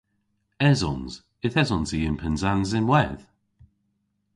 Esons. 0.71 1.13
Yth 1.45 1.59
esons 1.63 1.89
i 1.97 1.99
yn 2.09 2.17
Pennsans 2.21 2.69
ynwedh. 2.79 3.23